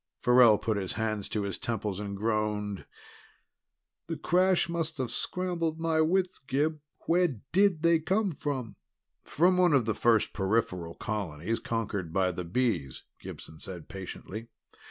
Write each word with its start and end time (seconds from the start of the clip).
Farrell 0.19 0.57
put 0.57 0.77
his 0.77 0.93
hands 0.93 1.29
to 1.29 1.43
his 1.43 1.59
temples 1.59 1.99
and 1.99 2.17
groaned. 2.17 2.87
"The 4.07 4.17
crash 4.17 4.67
must 4.67 4.97
have 4.97 5.11
scrambled 5.11 5.79
my 5.79 6.01
wits. 6.01 6.39
Gib, 6.39 6.79
where 7.05 7.39
did 7.51 7.83
they 7.83 7.99
come 7.99 8.31
from?" 8.31 8.77
"From 9.21 9.57
one 9.57 9.73
of 9.73 9.85
the 9.85 9.93
first 9.93 10.33
peripheral 10.33 10.95
colonies 10.95 11.59
conquered 11.59 12.11
by 12.11 12.31
the 12.31 12.43
Bees," 12.43 13.03
Gibson 13.19 13.59
said 13.59 13.89
patiently. 13.89 14.47